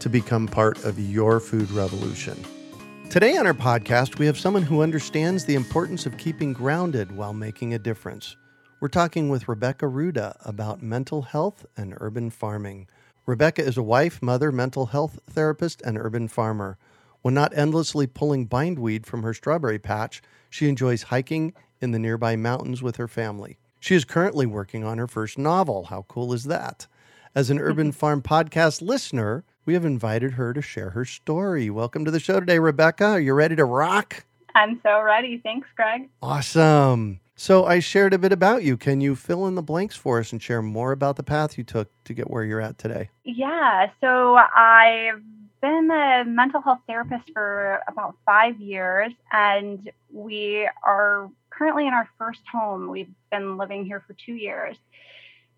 [0.00, 2.42] to become part of your food revolution.
[3.10, 7.32] Today on our podcast, we have someone who understands the importance of keeping grounded while
[7.32, 8.36] making a difference.
[8.80, 12.88] We're talking with Rebecca Ruda about mental health and urban farming.
[13.24, 16.78] Rebecca is a wife, mother, mental health therapist, and urban farmer.
[17.22, 22.36] When not endlessly pulling bindweed from her strawberry patch, she enjoys hiking in the nearby
[22.36, 23.58] mountains with her family.
[23.80, 25.84] She is currently working on her first novel.
[25.84, 26.86] How cool is that?
[27.34, 31.68] As an Urban Farm podcast listener, we have invited her to share her story.
[31.68, 33.04] Welcome to the show today, Rebecca.
[33.04, 34.24] Are you ready to rock?
[34.54, 35.38] I'm so ready.
[35.38, 36.08] Thanks, Greg.
[36.22, 37.20] Awesome.
[37.34, 38.78] So, I shared a bit about you.
[38.78, 41.64] Can you fill in the blanks for us and share more about the path you
[41.64, 43.10] took to get where you're at today?
[43.24, 43.90] Yeah.
[44.00, 45.20] So, I've
[45.60, 52.08] been a mental health therapist for about five years, and we are currently in our
[52.16, 52.88] first home.
[52.88, 54.76] We've been living here for two years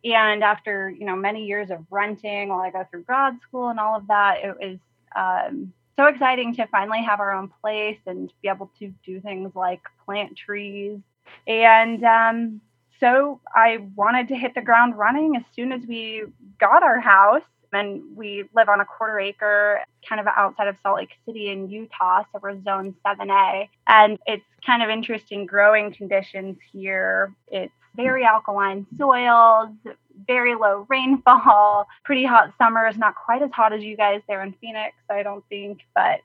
[0.05, 3.81] and after you know many years of renting while i go through grad school and
[3.81, 4.79] all of that it was
[5.17, 9.51] um, so exciting to finally have our own place and be able to do things
[9.55, 10.99] like plant trees
[11.47, 12.61] and um,
[13.01, 16.23] so i wanted to hit the ground running as soon as we
[16.59, 20.97] got our house and we live on a quarter acre kind of outside of Salt
[20.97, 22.23] Lake City in Utah.
[22.33, 23.69] So we're zone 7A.
[23.87, 27.35] And it's kind of interesting growing conditions here.
[27.49, 29.71] It's very alkaline soils,
[30.27, 34.55] very low rainfall, pretty hot summers, not quite as hot as you guys there in
[34.61, 35.81] Phoenix, I don't think.
[35.95, 36.21] But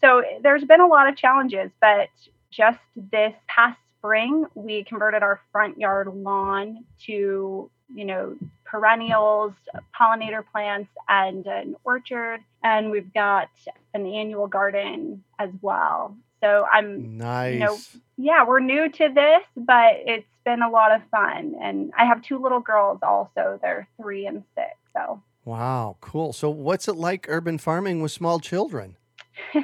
[0.00, 2.08] so there's been a lot of challenges, but
[2.50, 8.34] just this past spring, we converted our front yard lawn to, you know,
[8.64, 9.52] perennials,
[9.98, 12.40] pollinator plants, and an orchard.
[12.62, 13.50] And we've got
[13.92, 16.16] an annual garden as well.
[16.40, 17.54] So I'm nice.
[17.54, 17.78] You know,
[18.16, 21.54] yeah, we're new to this, but it's been a lot of fun.
[21.60, 23.58] And I have two little girls also.
[23.60, 24.70] They're three and six.
[24.92, 26.34] So Wow, cool.
[26.34, 28.96] So what's it like urban farming with small children?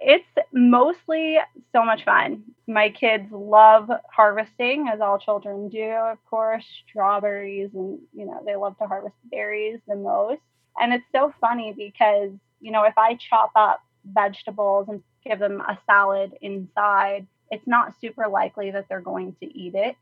[0.00, 1.36] it's mostly
[1.72, 2.42] so much fun.
[2.66, 8.56] My kids love harvesting, as all children do, of course, strawberries, and you know, they
[8.56, 10.40] love to harvest berries the most.
[10.80, 12.30] And it's so funny because,
[12.62, 17.94] you know, if I chop up vegetables and give them a salad inside, it's not
[18.00, 19.96] super likely that they're going to eat it.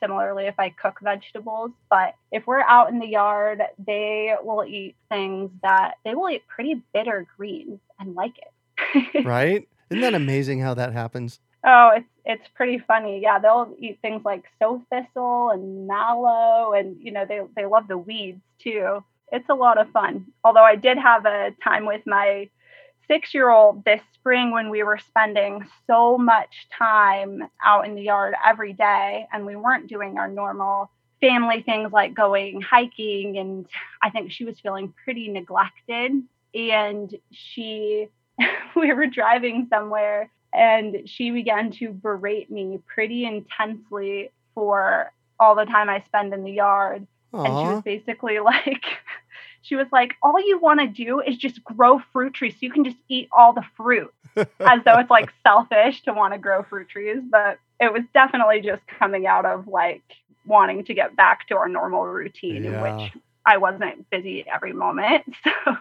[0.00, 4.94] Similarly, if I cook vegetables, but if we're out in the yard, they will eat
[5.08, 9.24] things that they will eat pretty bitter greens and like it.
[9.24, 9.68] right?
[9.90, 11.40] Isn't that amazing how that happens?
[11.64, 13.20] Oh, it's it's pretty funny.
[13.20, 17.88] Yeah, they'll eat things like sow thistle and mallow, and you know they they love
[17.88, 19.02] the weeds too.
[19.32, 20.26] It's a lot of fun.
[20.44, 22.48] Although I did have a time with my
[23.08, 28.02] six year old this spring when we were spending so much time out in the
[28.02, 33.38] yard every day and we weren't doing our normal family things like going hiking.
[33.38, 33.66] And
[34.02, 36.12] I think she was feeling pretty neglected.
[36.54, 38.08] And she,
[38.76, 45.66] we were driving somewhere and she began to berate me pretty intensely for all the
[45.66, 47.06] time I spend in the yard.
[47.32, 47.46] Aww.
[47.46, 48.84] And she was basically like,
[49.68, 52.72] she was like, all you want to do is just grow fruit trees so you
[52.72, 56.62] can just eat all the fruit, as though it's like selfish to want to grow
[56.62, 57.18] fruit trees.
[57.30, 60.02] But it was definitely just coming out of like
[60.46, 62.70] wanting to get back to our normal routine yeah.
[62.70, 63.12] in which
[63.44, 65.24] I wasn't busy every moment.
[65.64, 65.76] So,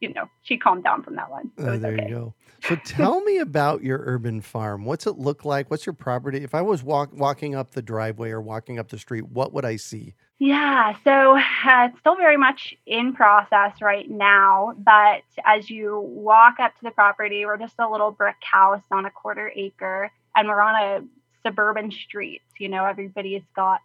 [0.00, 1.50] you know, she calmed down from that one.
[1.58, 2.08] Oh, there okay.
[2.08, 2.34] you go.
[2.68, 4.84] So tell me about your urban farm.
[4.84, 5.72] What's it look like?
[5.72, 6.44] What's your property?
[6.44, 9.64] If I was walk, walking up the driveway or walking up the street, what would
[9.64, 10.14] I see?
[10.40, 14.74] Yeah, so uh, it's still very much in process right now.
[14.78, 19.04] But as you walk up to the property, we're just a little brick house on
[19.04, 21.04] a quarter acre, and we're on a
[21.42, 22.42] suburban street.
[22.58, 23.80] You know, everybody's got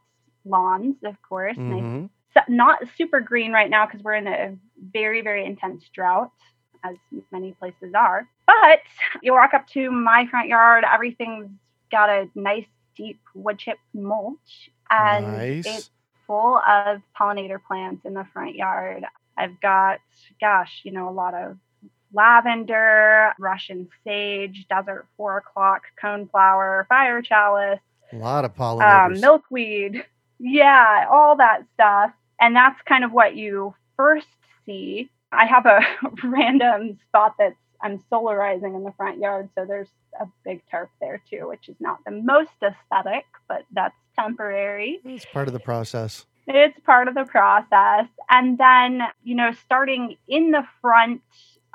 [0.45, 1.57] lawns, of course.
[1.57, 2.05] Mm-hmm.
[2.50, 4.56] Not super green right now because we're in a
[4.91, 6.31] very, very intense drought.
[6.83, 6.95] as
[7.31, 8.27] many places are.
[8.45, 8.79] But
[9.21, 11.49] you walk up to my front yard, everything's
[11.91, 12.65] got a nice
[12.95, 15.65] deep wood chip mulch and Nice.
[15.65, 15.89] it's
[16.27, 19.03] full of pollinator plants in the front yard.
[19.37, 19.99] I've got,
[20.39, 21.57] gosh, you know, a lot of
[22.13, 27.79] lavender, Russian sage, desert four o'clock, coneflower, fire chalice,
[28.11, 29.21] A lot of um, pollinators.
[29.21, 30.05] milkweed.
[30.39, 32.11] Yeah, all that stuff.
[32.39, 34.27] And that's kind of what you first
[34.65, 35.09] see.
[35.31, 35.79] I have a
[36.23, 39.89] random spot that's I'm solarizing in the front yard, so there's
[40.19, 45.00] a big tarp there too, which is not the most aesthetic, but that's temporary.
[45.04, 46.25] it's part of the process.
[46.48, 48.07] It's part of the process.
[48.30, 51.21] And then, you know, starting in the front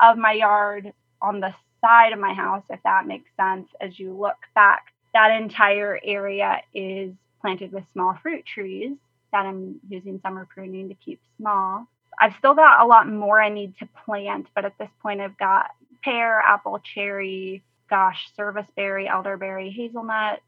[0.01, 0.93] of my yard
[1.23, 5.41] on the side of my house, if that makes sense, as you look back, that
[5.41, 8.97] entire area is planted with small fruit trees
[9.33, 11.87] that I'm using summer pruning to keep small.
[12.21, 15.39] I've still got a lot more I need to plant, but at this point, I've
[15.39, 15.71] got
[16.03, 20.43] pear, apple, cherry, gosh, serviceberry, elderberry, hazelnuts.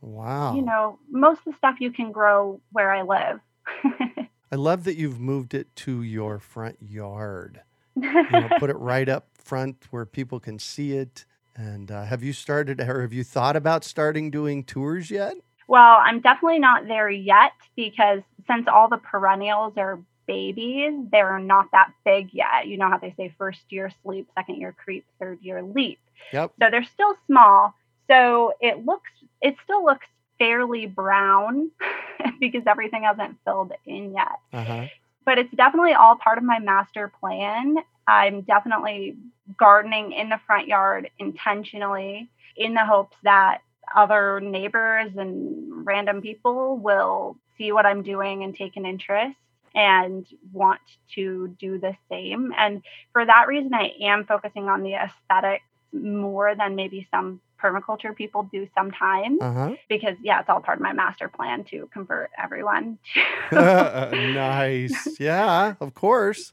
[0.00, 0.54] Wow.
[0.54, 3.40] You know, most of the stuff you can grow where I live.
[4.52, 7.62] I love that you've moved it to your front yard.
[7.94, 11.24] You know, put it right up front where people can see it.
[11.56, 15.34] And uh, have you started or have you thought about starting doing tours yet?
[15.68, 21.70] Well, I'm definitely not there yet because since all the perennials are babies, they're not
[21.72, 22.66] that big yet.
[22.66, 25.98] You know how they say first year sleep, second year creep, third year leap.
[26.32, 26.52] Yep.
[26.60, 27.74] So they're still small.
[28.08, 29.10] So it looks,
[29.40, 30.06] it still looks
[30.38, 31.70] fairly brown
[32.40, 34.38] because everything hasn't filled in yet.
[34.52, 34.86] Uh huh.
[35.24, 37.76] But it's definitely all part of my master plan.
[38.06, 39.16] I'm definitely
[39.58, 43.58] gardening in the front yard intentionally in the hopes that
[43.94, 49.36] other neighbors and random people will see what I'm doing and take an interest
[49.74, 50.80] and want
[51.14, 52.52] to do the same.
[52.56, 52.82] And
[53.12, 55.62] for that reason, I am focusing on the aesthetic
[55.92, 59.74] more than maybe some permaculture people do sometimes Uh huh.
[59.88, 62.98] because yeah it's all part of my master plan to convert everyone
[63.50, 65.18] to nice.
[65.20, 66.52] Yeah, of course.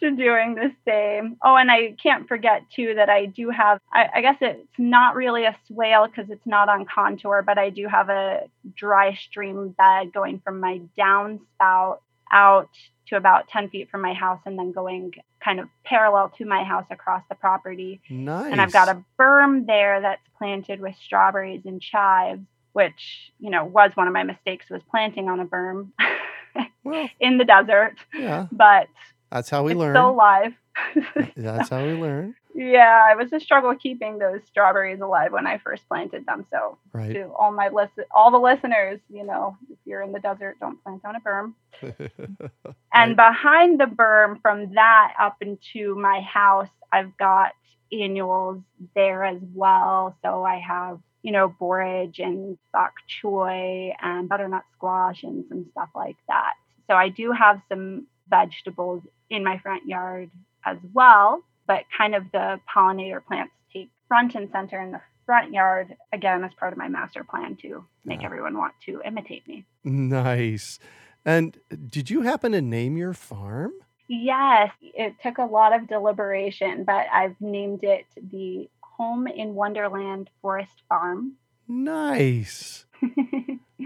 [0.00, 1.36] to doing the same.
[1.42, 5.16] Oh, and I can't forget too that I do have, I, I guess it's not
[5.16, 8.42] really a swale because it's not on contour, but I do have a
[8.76, 11.98] dry stream bed going from my downspout
[12.30, 12.70] out
[13.08, 15.12] to about 10 feet from my house and then going
[15.48, 18.02] kind of parallel to my house across the property.
[18.10, 18.52] Nice.
[18.52, 22.42] And I've got a berm there that's planted with strawberries and chives,
[22.74, 25.88] which, you know, was one of my mistakes was planting on a berm
[26.84, 28.88] Well, in the desert, yeah, but
[29.30, 29.94] that's how we it's learn.
[29.94, 30.52] still alive.
[31.36, 32.34] That's how we learn.
[32.54, 36.46] Yeah, it was a struggle keeping those strawberries alive when I first planted them.
[36.50, 37.12] So Right.
[37.14, 40.82] to all my listen, all the listeners, you know, if you're in the desert, don't
[40.82, 41.54] plant on a berm.
[42.92, 47.52] And behind the berm, from that up into my house, I've got
[47.92, 48.62] annuals
[48.94, 50.16] there as well.
[50.22, 52.92] So I have, you know, borage and bok
[53.22, 56.54] choy and butternut squash and some stuff like that.
[56.88, 60.30] So I do have some vegetables in my front yard
[60.64, 65.52] as well, but kind of the pollinator plants take front and center in the front
[65.52, 68.26] yard again as part of my master plan to make Yeah.
[68.26, 69.64] everyone want to imitate me.
[69.84, 70.80] nice.
[71.24, 73.72] And did you happen to name your farm?
[74.08, 80.30] Yes, it took a lot of deliberation, but I've named it the Home in Wonderland
[80.40, 81.34] Forest Farm.
[81.68, 82.86] Nice.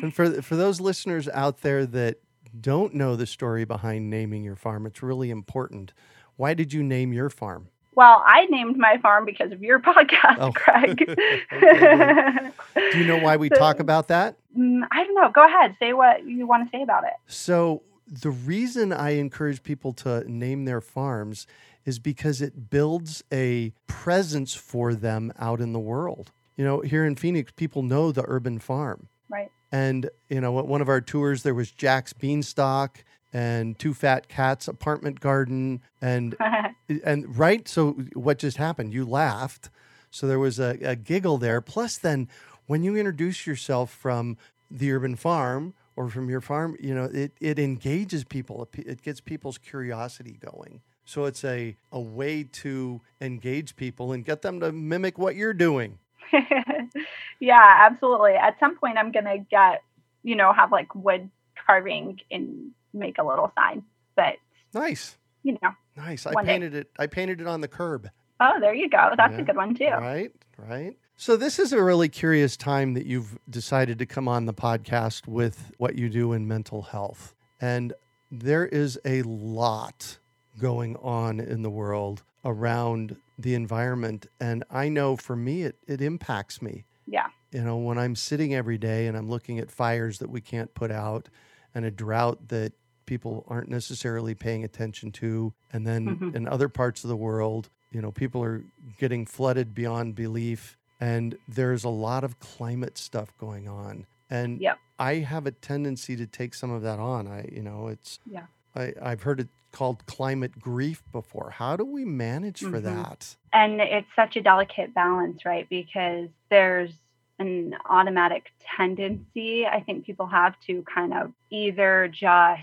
[0.03, 2.17] And for for those listeners out there that
[2.59, 5.93] don't know the story behind naming your farm, it's really important.
[6.37, 7.69] Why did you name your farm?
[7.95, 10.51] Well, I named my farm because of your podcast, Oh.
[10.53, 10.99] Greg.
[12.93, 14.37] Do you know why we talk about that?
[14.57, 15.31] Mm, I don't know.
[15.31, 15.77] Go ahead.
[15.79, 17.13] Say what you want to say about it.
[17.27, 21.47] So, the reason I encourage people to name their farms
[21.85, 26.31] is because it builds a presence for them out in the world.
[26.57, 29.09] You know, here in Phoenix, people know the urban farm.
[29.31, 29.51] Right.
[29.71, 34.29] And, you know, at one of our tours, there was Jack's Beanstalk and Two Fat
[34.29, 35.81] Cats apartment garden.
[36.01, 36.37] And,
[37.05, 37.67] and right.
[37.67, 38.93] So, what just happened?
[38.93, 39.71] You laughed.
[40.11, 41.61] So, there was a, a giggle there.
[41.61, 42.29] Plus, then
[42.67, 44.37] when you introduce yourself from
[44.71, 48.69] the urban farm or from your farm, you know, it, it engages people.
[48.75, 50.83] It, gets people's curiosity going.
[51.05, 55.55] So, it's a, a way to engage people and get them to mimic what you're
[55.55, 55.99] doing.
[57.41, 58.33] yeah, absolutely.
[58.33, 59.83] At some point, I'm going to get,
[60.23, 61.31] you know, have like wood
[61.67, 63.83] carving and make a little sign.
[64.17, 64.35] But,
[64.75, 65.17] Nice.
[65.43, 66.27] you know, Nice.
[66.27, 66.53] I One day.
[66.53, 66.91] painted it.
[66.99, 68.09] I painted it on the curb.
[68.41, 69.11] oh, there you go.
[69.17, 69.41] That's Yeah.
[69.41, 69.85] a good one, too.
[69.91, 70.97] Right, right.
[71.17, 75.29] So this is a really curious time that you've decided to come on the podcast
[75.29, 77.35] with what you do in mental health.
[77.61, 77.93] And
[78.33, 80.19] there is a lot
[80.59, 84.27] going on in the world around the environment.
[84.41, 86.85] And I know for me, it, it impacts me.
[87.07, 87.27] Yeah.
[87.53, 90.75] You know, when I'm sitting every day and I'm looking at fires that we can't
[90.75, 91.29] put out
[91.75, 92.73] and a drought that
[93.07, 95.53] people aren't necessarily paying attention to.
[95.73, 96.35] And then Mhm.
[96.35, 98.63] in other parts of the world, you know, people are
[98.99, 100.77] getting flooded beyond belief.
[101.01, 104.07] And there's a lot of climate stuff going on.
[104.31, 104.79] And Yep.
[104.99, 107.27] I have a tendency to take some of that on.
[107.27, 108.47] I, you know, it's, Yeah.
[108.77, 111.51] I, I've heard it called climate grief before.
[111.51, 112.83] How do we manage for Mhm.
[112.85, 113.37] that?
[113.55, 116.91] and it's such a delicate balance right because there's
[117.39, 122.63] an automatic tendency i think people have to kind of either just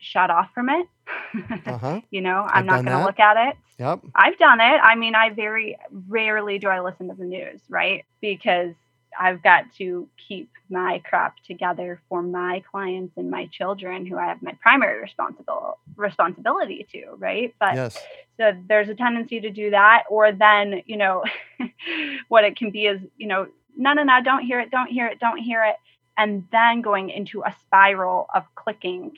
[0.00, 0.86] shut off from it
[1.66, 2.00] Uh huh.
[2.10, 4.00] you know I've i'm not going to look at it Yep.
[4.14, 5.76] i've done it i mean i very
[6.08, 8.74] rarely do i listen to the news right because
[9.18, 14.26] i've got to keep my crap together for my clients and my children who i
[14.26, 17.98] have my primary responsible responsibility to right but yes.
[18.36, 21.24] so there's a tendency to do that or then you know
[22.28, 25.06] what it can be is you know no no no don't hear it don't hear
[25.06, 25.76] it don't hear it
[26.18, 29.12] and then going into a spiral of clicking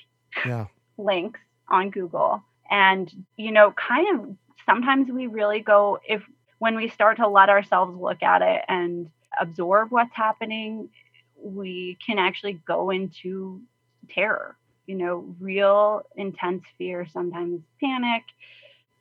[0.47, 0.67] Yeah.
[0.99, 4.37] links on google and you know kind of
[4.67, 6.23] sometimes we really go if
[6.59, 9.11] when we start to let ourselves look at it and
[9.41, 10.89] absorb what's happening
[11.43, 13.61] we can actually go into
[14.09, 18.23] terror you know real intense fear sometimes panic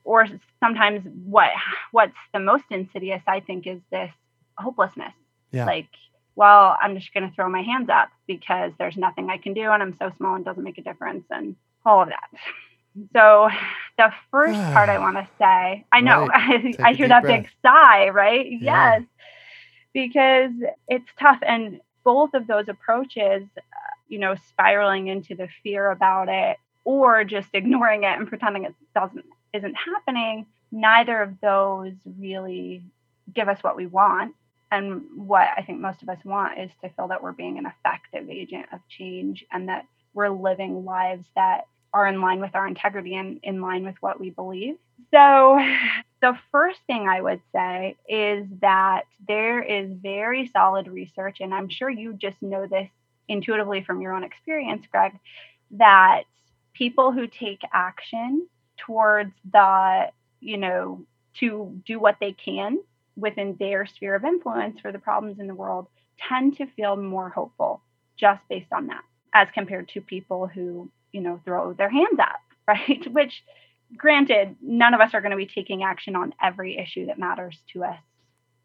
[0.04, 0.26] or
[0.60, 1.50] sometimes what
[1.92, 4.12] what's the most insidious i think is this
[4.58, 5.12] hopelessness
[5.50, 5.66] Yeah.
[5.66, 5.88] like
[6.36, 9.70] well i'm just going to throw my hands up because there's nothing i can do
[9.70, 12.28] and i'm so small and doesn't make a difference and all of that
[13.12, 13.48] so
[13.98, 16.76] the first part i want to say i know Right.
[16.82, 17.42] I, a hear that breath.
[17.42, 18.98] big sigh right Yeah.
[18.98, 19.02] yes
[19.92, 20.52] because
[20.88, 23.60] it's tough and both of those approaches uh,
[24.08, 28.74] you know spiraling into the fear about it or just ignoring it and pretending it
[28.94, 32.82] doesn't isn't happening neither of those really
[33.34, 34.34] give us what we want
[34.72, 37.66] and what i think most of us want is to feel that we're being an
[37.66, 42.66] effective agent of change and that we're living lives that are in line with our
[42.66, 44.76] integrity and in line with what we believe.
[45.10, 45.60] So
[46.22, 51.68] the first thing I would say is that there is very solid research, and I'm
[51.68, 52.88] sure you just know this
[53.28, 55.12] intuitively from your own experience, Greg,
[55.72, 56.22] that
[56.72, 58.46] people who take action
[58.78, 60.10] towards the,
[60.40, 61.02] you know,
[61.34, 62.78] to do what they can
[63.16, 65.86] within their sphere of influence for the problems in the world
[66.28, 67.82] tend to feel more hopeful
[68.16, 69.02] just based on that,
[69.34, 73.06] as compared to people who, you know, throw their hands up, right?
[73.12, 73.42] Which
[73.96, 77.58] granted, none of us are going to be taking action on every issue that matters
[77.72, 77.98] to us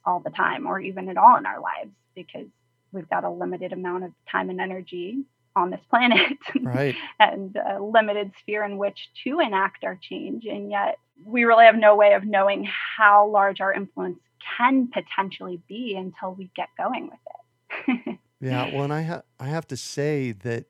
[0.06, 2.48] all the time or even at all in our lives because
[2.92, 5.24] we've got a limited amount of time and energy
[5.56, 6.96] on this planet Right.
[7.20, 10.46] and a limited sphere in which to enact our change.
[10.46, 14.20] And yet, we really have no way of knowing how large our influence
[14.58, 18.20] can potentially be until we get going with it.
[18.40, 20.66] Yeah, well, and I ha- I have to say that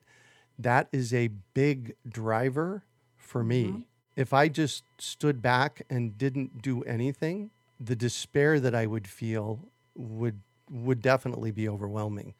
[0.58, 2.84] that is a big driver
[3.16, 3.64] for me.
[3.64, 3.84] Mhm.
[4.16, 9.70] If I just stood back and didn't do anything, the despair that I would feel
[9.94, 12.34] would would definitely be overwhelming.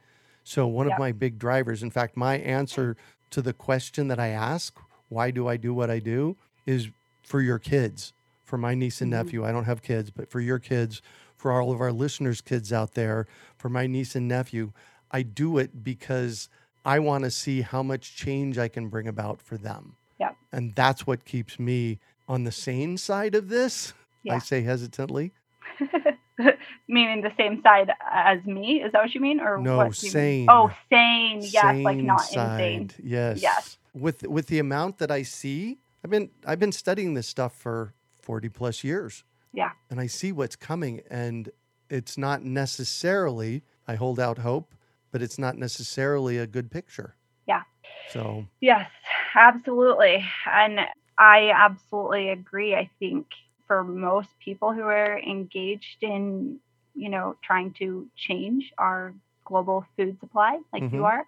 [0.45, 0.95] So one Yep.
[0.95, 2.97] of my big drivers, in fact, my answer
[3.31, 6.91] to the question that I ask, why do I do what I do, is
[7.23, 8.13] for your kids,
[8.49, 9.17] for my niece and Mhm.
[9.25, 9.45] nephew.
[9.45, 11.03] I don't have kids, but for your kids,
[11.37, 13.27] for all of our listeners' kids out there,
[13.57, 14.73] for my niece and nephew,
[15.11, 16.49] I do it because
[16.85, 19.97] I want to see how much change I can bring about for them.
[20.19, 20.31] Yeah.
[20.51, 23.93] And that's what keeps me on the sane side of this.
[24.31, 25.33] I say hesitantly.
[26.89, 28.83] Meaning the same side as me?
[28.83, 29.41] Is that what you mean?
[29.41, 30.13] Or No, what do you mean?
[30.13, 30.47] sane.
[30.49, 31.41] Oh, sane.
[31.43, 32.61] Yes, like not side.
[32.61, 32.91] insane.
[33.03, 33.43] Yes.
[33.43, 33.79] Yes.
[33.95, 37.93] With with the amount that I see, I've been I've been studying this stuff for
[38.29, 39.25] 40 plus years.
[39.55, 39.71] Yeah.
[39.89, 41.51] And I see what's coming and
[41.89, 44.75] it's not necessarily I hold out hope,
[45.11, 47.17] but it's not necessarily a good picture.
[47.47, 47.63] Yeah.
[48.05, 48.91] So, Yes,
[49.35, 50.23] absolutely.
[50.47, 50.81] And
[51.17, 52.75] I absolutely agree.
[52.75, 53.29] I think
[53.67, 56.61] for most people who are engaged in,
[56.95, 59.15] you know, trying to change our
[59.47, 61.05] global food supply, like you Mhm.
[61.07, 61.25] are,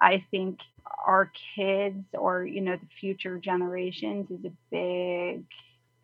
[0.00, 0.60] I think
[1.06, 5.44] our kids or, you know, the future generations is a big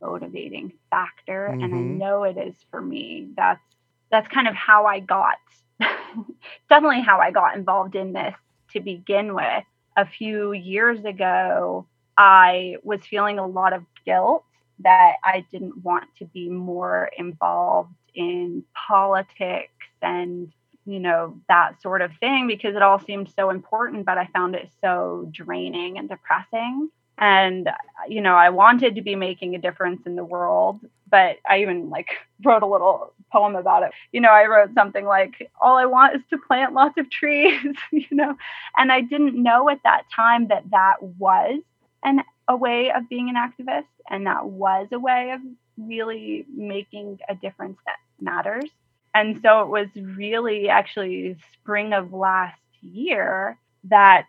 [0.06, 1.56] motivating factor.
[1.62, 2.00] And I Mhm.
[2.00, 3.30] know it is for me.
[3.36, 3.62] That's
[4.10, 5.36] that's kind of how I got
[6.68, 8.34] definitely how I got involved in this
[8.72, 9.64] to begin with
[9.96, 11.86] a few years ago,
[12.18, 14.44] I was feeling a lot of guilt
[14.80, 19.72] that I didn't want to be more involved in politics
[20.02, 20.52] and,
[20.84, 24.54] you know, that sort of thing because it all seemed so important, but I found
[24.54, 26.90] it so draining and depressing.
[27.18, 27.70] And,
[28.08, 30.80] you know, I wanted to be making a difference in the world,
[31.10, 32.08] but I even like
[32.44, 33.92] wrote a little poem about it.
[34.12, 37.74] You know, I wrote something like, All I want is to plant lots of trees,
[37.92, 38.36] you know,
[38.76, 41.60] and I didn't know at that time that that was
[42.04, 45.40] an, a way of being an activist and that was a way of
[45.78, 48.70] really making a difference that matters.
[49.14, 54.28] And so it was really actually spring of last year that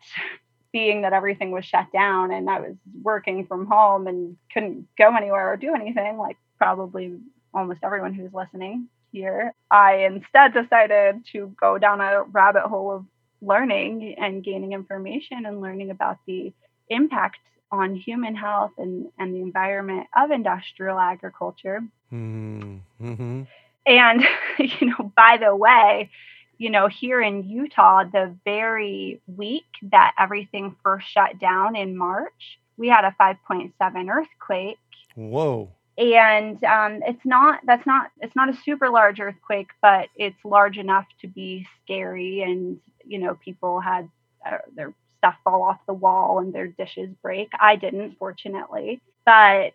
[0.77, 5.15] being that everything was shut down and I was working from home and couldn't go
[5.15, 7.17] anywhere or do anything, like probably
[7.51, 13.05] almost everyone who's listening here, I instead decided to go down a rabbit hole of
[13.41, 16.53] learning and gaining information and learning about the
[16.89, 17.39] impact
[17.71, 21.81] on human health and, and the environment of industrial agriculture.
[22.13, 22.77] Mm-hmm.
[23.01, 23.43] mm-hmm.
[23.87, 24.23] And,
[24.59, 26.11] you know, by the way,
[26.57, 32.59] you know, here in Utah, the very week that everything first shut down in March,
[32.77, 33.71] we had a 5.7
[34.09, 34.77] earthquake.
[35.15, 35.71] Whoa.
[35.97, 40.77] And um, it's not, that's not, it's not a super large earthquake, but it's large
[40.77, 42.43] enough to be scary.
[42.43, 44.07] And, you know, people had
[44.45, 47.49] uh, their stuff fall off the wall and their dishes break.
[47.59, 49.01] I didn't, fortunately.
[49.25, 49.73] But,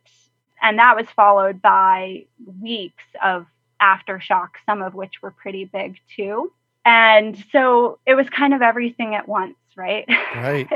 [0.63, 2.27] and that was followed by
[2.61, 3.47] weeks of
[3.81, 6.53] aftershocks, some of which were pretty big too.
[6.85, 10.05] And so it was kind of everything at once, right?
[10.35, 10.69] Right.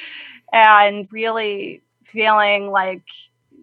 [0.52, 3.02] and really feeling like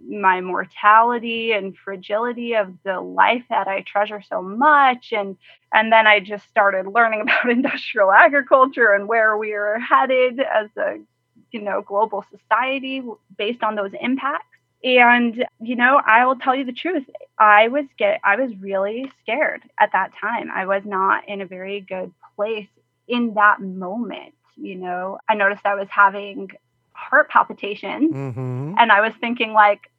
[0.09, 5.35] my mortality and fragility of the life that I treasure so much and
[5.73, 10.69] and then I just started learning about industrial agriculture and where we are headed as
[10.77, 10.99] a
[11.51, 13.03] you know global society
[13.37, 17.03] based on those impacts and you know I will tell you the truth
[17.37, 21.45] I was get I was really scared at that time I was not in a
[21.45, 22.67] very good place
[23.07, 26.51] in that moment you know I noticed I was having
[26.93, 28.75] heart palpitations mm-hmm.
[28.77, 29.89] and I was thinking like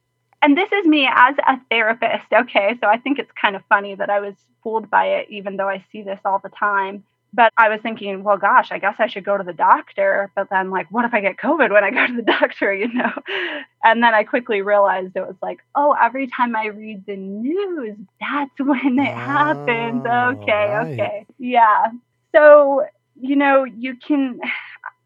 [0.41, 2.31] and this is me as a therapist.
[2.31, 2.77] Okay.
[2.81, 5.67] So I think it's kind of funny that I was fooled by it, even though
[5.67, 7.03] I see this all the time.
[7.31, 10.31] But I was thinking, well, gosh, I guess I should go to the doctor.
[10.35, 12.91] But then, like, what if I get COVID when I go to the doctor, you
[12.91, 13.11] know?
[13.83, 17.97] And then I quickly realized it was like, oh, every time I read the news,
[18.19, 20.05] that's when it oh, happens.
[20.05, 20.51] Okay.
[20.51, 20.93] Right.
[20.93, 21.25] Okay.
[21.37, 21.87] Yeah.
[22.33, 22.85] So,
[23.19, 24.39] you know, you can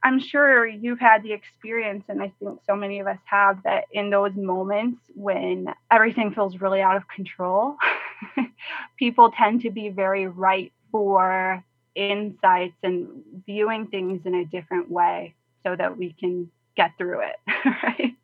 [0.05, 3.85] I'm sure you've had the experience, and I think so many of us have, that
[3.93, 7.77] in those moments when everything feels really out of control,
[8.99, 11.63] people tend to be very ripe for
[11.95, 17.35] insights and viewing things in a different way so that we can get through it.
[17.65, 18.15] right.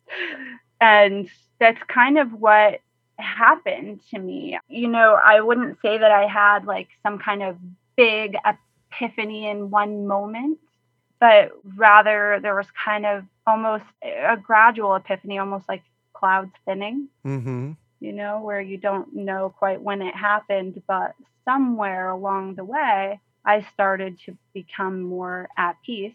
[0.80, 1.28] And
[1.58, 2.80] that's kind of what
[3.18, 4.58] happened to me.
[4.68, 7.56] You know, I wouldn't say that I had like some kind of
[7.96, 10.58] big epiphany in one moment
[11.20, 15.82] but rather there was kind of almost a gradual epiphany, almost like
[16.14, 17.08] clouds thinning.
[17.24, 17.72] Mm-hmm.
[18.00, 23.20] You know, where you don't know quite when it happened, but somewhere along the way,
[23.44, 26.14] I started to become more at peace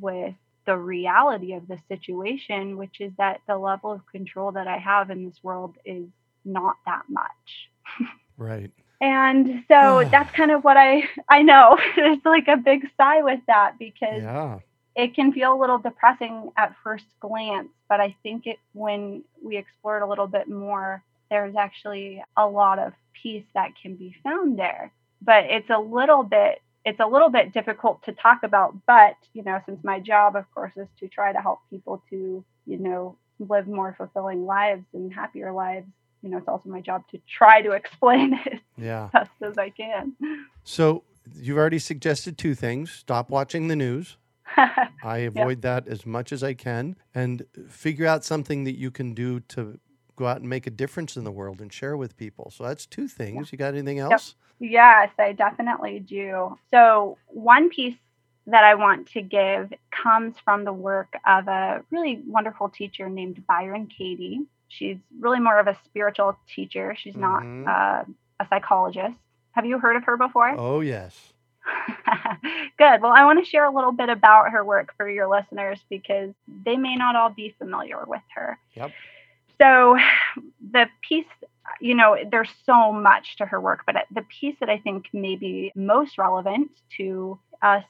[0.00, 4.78] with the reality of the situation, which is that the level of control that I
[4.78, 6.06] have in this world is
[6.44, 7.70] not that much.
[8.36, 8.70] right.
[9.00, 11.78] And so that's kind of what I I know.
[11.96, 14.58] It's like a big sigh with that because yeah.
[14.94, 19.56] it can feel a little depressing at first glance, but I think it when we
[19.56, 24.14] explore it a little bit more, there's actually a lot of peace that can be
[24.22, 24.92] found there.
[25.24, 29.44] But it's a little bit it's a little bit difficult to talk about, but you
[29.44, 33.16] know, since my job of course is to try to help people to, you know,
[33.38, 35.86] live more fulfilling lives and happier lives
[36.22, 39.08] you know, it's also my job to try to explain it yeah.
[39.12, 40.14] best as I can.
[40.64, 41.04] So
[41.34, 44.16] you've already suggested two things: stop watching the news.
[45.02, 49.14] I avoid that as much as I can, and figure out something that you can
[49.14, 49.78] do to
[50.14, 52.52] go out and make a difference in the world and share with people.
[52.54, 53.50] So that's two things.
[53.50, 54.34] You got anything else?
[54.62, 56.56] Yes, I definitely do.
[56.70, 57.96] So one piece
[58.46, 63.44] that I want to give comes from the work of a really wonderful teacher named
[63.46, 64.42] Byron Katie.
[64.68, 66.94] She's really more of a spiritual teacher.
[66.96, 67.68] She's not mm-hmm.
[67.68, 68.04] uh,
[68.40, 69.16] a psychologist.
[69.52, 70.54] Have you heard of her before?
[70.56, 71.32] Oh, yes.
[72.78, 73.02] Good.
[73.02, 76.30] Well, I want to share a little bit about her work for your listeners because
[76.64, 78.58] they may not all be familiar with her.
[78.74, 78.92] Yep.
[79.60, 79.98] So,
[80.72, 81.26] the piece,
[81.80, 85.06] you know, there's so much to her work, but uh, the piece that I think
[85.12, 87.84] may be most relevant to us,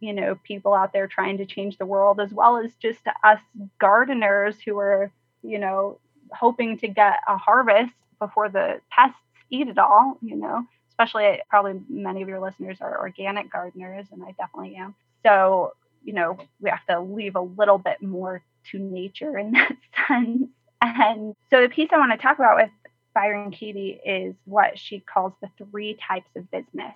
[0.00, 3.40] you know, people out there trying to change the world, as well as just us
[3.78, 5.98] gardeners who are, you know,
[6.32, 9.16] hoping to get a harvest before the pests
[9.50, 14.06] eat it all, you know, especially uh, probably many of your listeners are organic gardeners,
[14.12, 14.94] and I definitely am.
[15.24, 15.72] So,
[16.04, 19.76] you know, we have to leave a little bit more to nature in that
[20.08, 20.48] sense.
[20.80, 22.70] And so the piece I want to talk about with
[23.14, 26.94] Byron Katie is what she calls the three types of business.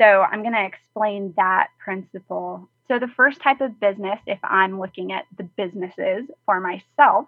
[0.00, 2.68] So I'm going to explain that principle.
[2.88, 7.26] So the first type of business, if I'm looking at the businesses for myself,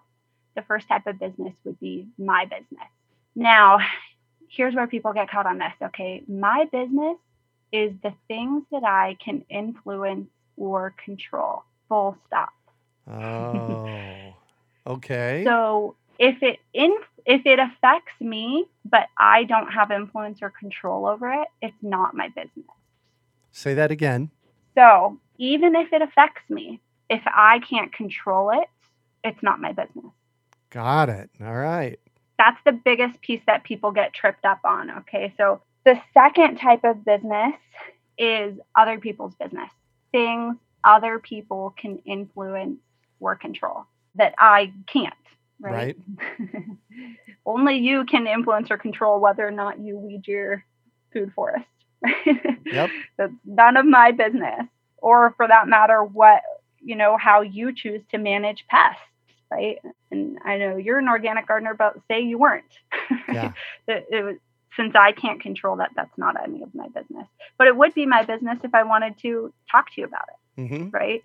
[0.55, 2.89] the first type of business would be my business.
[3.35, 3.79] Now,
[4.49, 5.73] here's where people get caught on this.
[5.81, 7.17] Okay, my business
[7.71, 11.63] is the things that I can influence or control.
[11.89, 12.49] Full stop.
[13.09, 14.33] Oh,
[14.87, 15.43] okay.
[15.45, 21.05] So if it in if it affects me, but I don't have influence or control
[21.05, 22.65] over it, it's not my business.
[23.51, 24.31] Say that again.
[24.75, 28.69] So even if it affects me, if I can't control it,
[29.23, 30.11] it's not my business.
[30.69, 31.29] Got it.
[31.43, 31.99] All right.
[32.37, 34.91] That's the biggest piece that people get tripped up on.
[34.99, 35.33] Okay.
[35.37, 37.53] So the second type of business
[38.17, 39.69] is other people's business,
[40.11, 42.79] things other people can influence
[43.19, 45.13] or control that I can't.
[45.59, 45.97] Right.
[46.39, 46.63] right.
[47.45, 50.63] Only you can influence or control whether or not you weed your
[51.13, 51.65] food forest.
[52.65, 52.89] Yep.
[53.17, 54.65] That's none of my business.
[54.97, 56.41] Or for that matter, what,
[56.81, 58.99] you know, how you choose to manage pests
[59.51, 59.79] right?
[60.11, 62.65] And I know you're an organic gardener, but say you weren't.
[63.31, 63.51] Yeah.
[63.87, 64.35] it, it was,
[64.77, 67.27] since I can't control that, that's not any of my business.
[67.57, 70.61] But it would be my business if I wanted to talk to you about it,
[70.61, 70.89] mm-hmm.
[70.91, 71.23] right?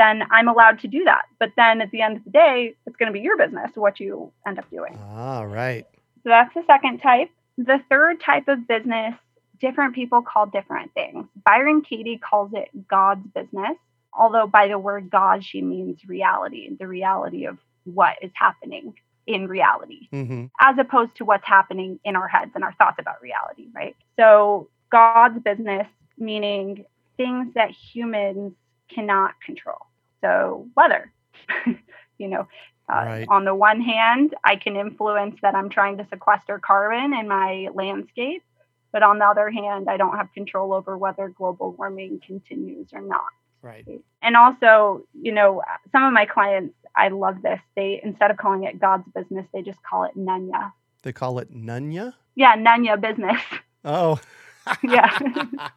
[0.00, 1.26] Then I'm allowed to do that.
[1.38, 4.00] But then at the end of the day, it's going to be your business what
[4.00, 4.98] you end up doing.
[5.14, 5.86] All right.
[6.22, 7.30] So that's the second type.
[7.58, 9.14] The third type of business,
[9.60, 11.26] different people call different things.
[11.44, 13.76] Byron Katie calls it God's business
[14.12, 18.94] although by the word God, she means reality, the reality of what is happening
[19.26, 20.46] in reality, mm-hmm.
[20.60, 23.96] as opposed to what's happening in our heads and our thoughts about reality, right?
[24.18, 25.86] So, God's business,
[26.18, 26.84] meaning
[27.16, 28.54] things that humans
[28.92, 29.78] cannot control.
[30.20, 31.12] So, weather,
[32.18, 32.48] you know,
[32.92, 33.26] uh, right.
[33.28, 37.68] on the one hand, I can influence that I'm trying to sequester carbon in my
[37.72, 38.42] landscape.
[38.92, 43.00] But on the other hand, I don't have control over whether global warming continues or
[43.00, 43.30] not.
[43.62, 43.86] Right.
[44.22, 47.60] And also, you know, some of my clients, I love this.
[47.76, 50.72] They instead of calling it God's business, they just call it Nunya.
[51.02, 52.14] They call it Nunya?
[52.34, 53.40] Yeah, Nunya business.
[53.84, 54.18] Oh.
[54.82, 55.18] yeah.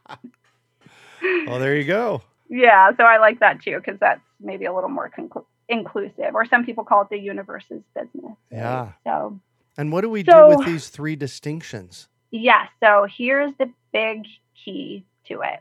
[1.48, 2.22] well, there you go.
[2.50, 6.34] Yeah, so I like that too because that's maybe a little more conclu- inclusive.
[6.34, 8.36] Or some people call it the universe's business.
[8.52, 8.94] Yeah.
[9.04, 9.40] So.
[9.78, 12.08] And what do we so, do with these three distinctions?
[12.32, 12.68] Yeah.
[12.82, 14.26] So here's the big
[14.64, 15.60] key to it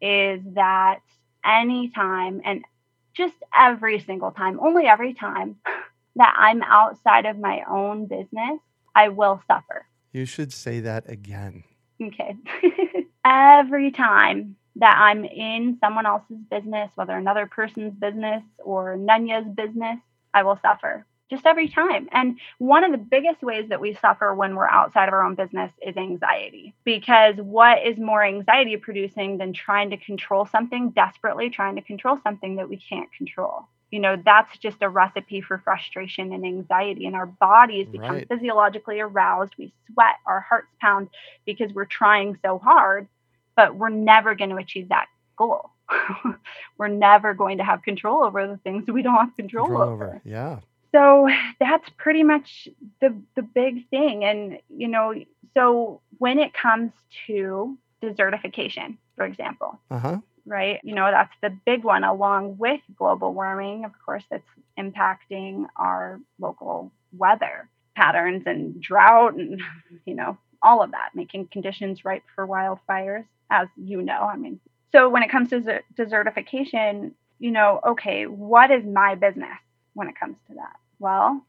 [0.00, 1.00] is that
[1.44, 2.64] anytime and
[3.14, 5.56] just every single time, only every time
[6.16, 8.60] that I'm outside of my own business,
[8.94, 9.86] I will suffer.
[10.12, 11.64] You should say that again.
[12.00, 12.36] Okay.
[13.24, 19.98] every time that I'm in someone else's business, whether another person's business or Nunya's business,
[20.32, 22.08] I will suffer just every time.
[22.12, 25.34] And one of the biggest ways that we suffer when we're outside of our own
[25.34, 26.74] business is anxiety.
[26.84, 32.18] Because what is more anxiety producing than trying to control something, desperately trying to control
[32.22, 33.66] something that we can't control?
[33.90, 37.06] You know, that's just a recipe for frustration and anxiety.
[37.06, 38.28] And our bodies become right.
[38.28, 39.54] physiologically aroused.
[39.56, 41.10] We sweat, our hearts pound
[41.46, 43.06] because we're trying so hard,
[43.56, 45.70] but we're never going to achieve that goal.
[46.78, 50.04] we're never going to have control over the things we don't have control, control over.
[50.04, 50.22] over.
[50.24, 50.60] Yeah
[50.94, 52.68] so that's pretty much
[53.00, 55.12] the the big thing and you know
[55.54, 56.92] so when it comes
[57.26, 60.18] to desertification for example uh-huh.
[60.46, 64.46] right you know that's the big one along with global warming of course that's
[64.78, 69.60] impacting our local weather patterns and drought and
[70.06, 74.58] you know all of that making conditions ripe for wildfires as you know i mean
[74.90, 79.58] so when it comes to desertification you know okay what is my business
[79.92, 81.44] when it comes to that well,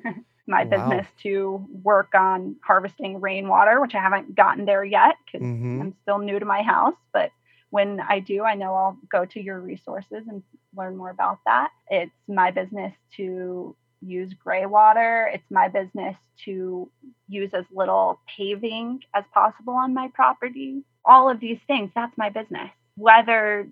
[0.46, 0.70] my wow.
[0.70, 5.82] business to work on harvesting rainwater, which I haven't gotten there yet because mm-hmm.
[5.82, 6.94] I'm still new to my house.
[7.12, 7.30] But
[7.70, 10.42] when I do, I know I'll go to your resources and
[10.76, 11.70] learn more about that.
[11.88, 15.30] It's my business to use gray water.
[15.32, 16.90] It's my business to
[17.28, 20.82] use as little paving as possible on my property.
[21.04, 22.70] All of these things, that's my business.
[22.96, 23.68] Whether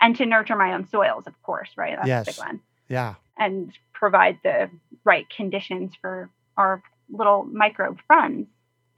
[0.00, 1.96] and to nurture my own soils, of course, right?
[1.96, 2.26] That's yes.
[2.26, 2.60] the big one.
[2.88, 4.70] Yeah and provide the
[5.04, 8.46] right conditions for our little microbe friends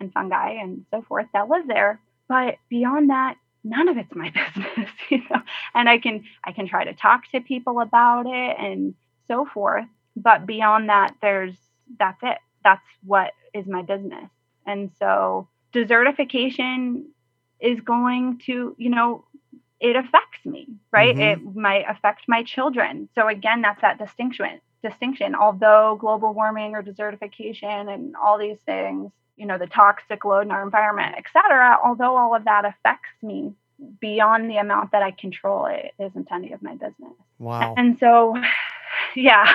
[0.01, 2.01] and fungi and so forth that live there.
[2.29, 5.43] But beyond that, none of it's my business, you know.
[5.75, 8.95] And I can I can try to talk to people about it and
[9.29, 9.87] so forth.
[10.17, 11.55] But beyond that, there's
[11.99, 12.39] that's it.
[12.63, 14.31] That's what is my business.
[14.67, 17.05] And so desertification
[17.61, 19.25] is going to, you know,
[19.81, 21.15] it affects me, right?
[21.15, 21.49] Mm-hmm.
[21.49, 23.09] It might affect my children.
[23.15, 25.35] So again, that's that distinction distinction.
[25.35, 30.51] Although global warming or desertification and all these things, you know, the toxic load in
[30.53, 33.55] our environment, et cetera, although all of that affects me
[34.01, 37.15] beyond the amount that I control, it isn't any of my business.
[37.39, 37.75] Wow.
[37.77, 38.37] And so,
[39.17, 39.55] yeah.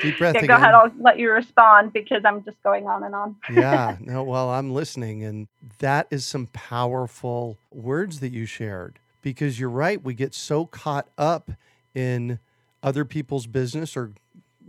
[0.00, 0.34] Deep breath.
[0.34, 0.46] yeah, again.
[0.46, 0.74] go ahead.
[0.74, 3.36] I'll let you respond because I'm just going on and on.
[3.52, 3.96] yeah.
[4.00, 5.24] No, well, I'm listening.
[5.24, 10.02] And that is some powerful words that you shared because you're right.
[10.02, 11.50] We get so caught up
[11.94, 12.38] in
[12.82, 14.12] other people's business or,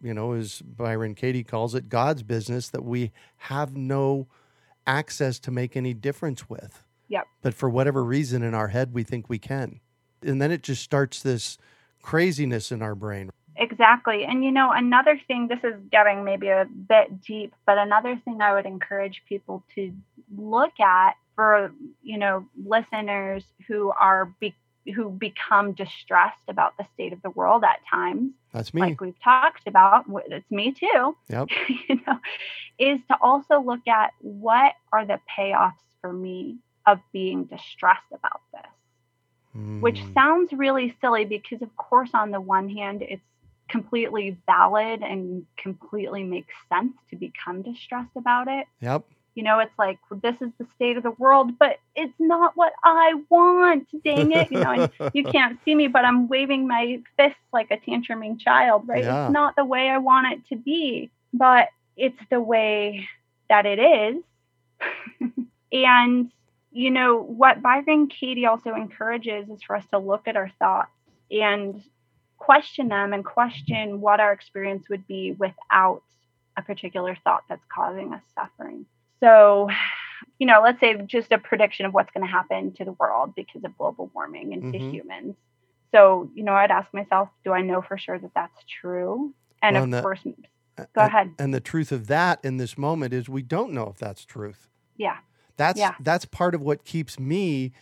[0.01, 4.27] you know, as Byron Katie calls it, God's business that we have no
[4.87, 6.83] access to make any difference with.
[7.09, 7.27] Yep.
[7.43, 9.79] But for whatever reason in our head, we think we can.
[10.23, 11.57] And then it just starts this
[12.01, 13.29] craziness in our brain.
[13.59, 14.23] Exactly.
[14.25, 18.41] And you know, another thing, this is getting maybe a bit deep, but another thing
[18.41, 19.93] I would encourage people to
[20.35, 24.55] look at for, you know, listeners who are be-
[24.95, 28.81] who become distressed about the state of the world at times, That's me.
[28.81, 31.49] like we've talked about, it's me too, yep.
[31.89, 32.19] you know,
[32.79, 38.41] is to also look at what are the payoffs for me of being distressed about
[38.53, 38.61] this
[39.81, 40.13] which Mm.
[40.13, 43.21] sounds really silly because of course on the one hand it's
[43.69, 49.03] completely valid and completely makes sense to become distressed about it Yep.
[49.35, 52.53] you know it's like well, this is the state of the world but it's not
[52.55, 56.67] what i want dang it you know and you can't see me but i'm waving
[56.67, 59.25] my fists like a tantruming child right Yeah.
[59.25, 63.07] it's not the way i want it to be but it's the way
[63.49, 64.23] that it is
[65.71, 66.31] and
[66.71, 70.91] you know what byron katie also encourages is for us to look at our thoughts
[71.31, 71.83] and
[72.39, 76.01] question them and question what our experience would be without
[76.57, 78.85] a particular thought that's causing us suffering
[79.21, 79.69] so
[80.39, 83.33] you know let's say just a prediction of what's going to happen to the world
[83.35, 84.91] because of global warming and to Mhm.
[84.91, 85.35] humans
[85.93, 89.75] so you know i'd ask myself do i know for sure that that's true and
[89.75, 90.21] Well, of and the- course
[90.77, 91.35] A- Go a- ahead.
[91.37, 94.69] And the truth of that in this moment is we don't know if that's truth.
[94.95, 95.17] yeah
[95.57, 95.95] That's Yeah.
[95.99, 97.73] that's part of what keeps me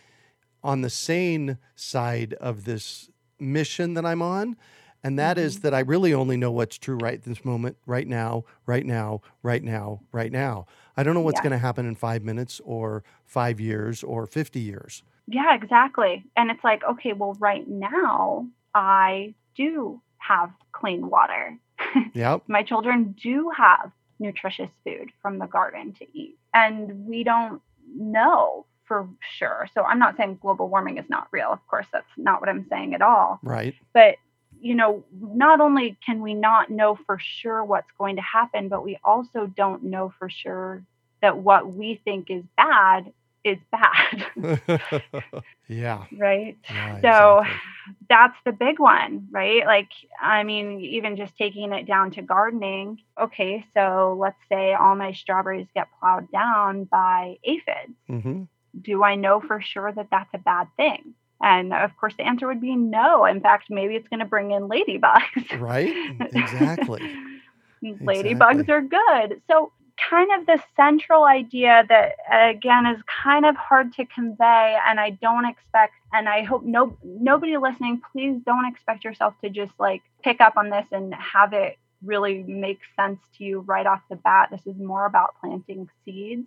[0.64, 3.08] on the sane side of this
[3.40, 4.56] mission that I'm on.
[5.04, 5.62] And that is Mhm.
[5.62, 9.62] that I really only know what's true right this moment, right now, right now, right
[9.62, 10.66] now, right now.
[10.96, 11.44] I don't know what's Yeah.
[11.44, 15.04] going to happen in five minutes or five years or 50 years.
[15.28, 16.24] Yeah, exactly.
[16.36, 21.56] And it's like, okay, well, right now I do have clean water.
[22.14, 22.42] Yep.
[22.48, 26.36] My children do have nutritious food from the garden to eat.
[26.52, 27.62] And we don't
[27.96, 29.68] know for sure.
[29.74, 31.50] So I'm not saying global warming is not real.
[31.52, 33.38] Of course, that's not what I'm saying at all.
[33.44, 33.74] Right.
[33.94, 34.16] But
[34.60, 38.82] you know, not only can we not know for sure what's going to happen, but
[38.82, 40.82] we also don't know for sure
[41.22, 43.12] that what we think is bad
[43.44, 44.26] is bad,
[45.68, 46.04] yeah.
[46.18, 46.56] right?
[46.68, 47.60] yeah, So exactly.
[48.08, 49.64] that's the big one, right?
[49.64, 49.88] Like,
[50.20, 52.98] I mean, even just taking it down to gardening.
[53.20, 57.96] Okay, so let's say all my strawberries get plowed down by aphids.
[58.10, 58.48] Mhm.
[58.82, 61.14] Do I know for sure that that's a bad thing?
[61.40, 63.24] And of course, the answer would be no.
[63.24, 65.58] In fact, maybe it's going to bring in ladybugs.
[65.58, 65.94] Right?
[66.32, 67.00] Exactly.
[67.84, 68.74] Ladybugs Exactly.
[68.74, 69.42] are good.
[69.48, 69.72] So,
[70.10, 74.76] kind of the central idea that, again, is kind of hard to convey.
[74.86, 79.50] And I don't expect, and I hope no nobody listening, please don't expect yourself to
[79.50, 83.86] just like pick up on this and have it really make sense to you right
[83.86, 84.48] off the bat.
[84.50, 86.46] This is more about planting seeds